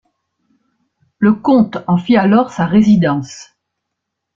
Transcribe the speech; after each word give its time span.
Le 1.19 1.33
comte 1.35 1.77
en 1.85 1.97
fit 1.99 2.17
alors 2.17 2.51
sa 2.51 2.65
résidence. 2.65 3.49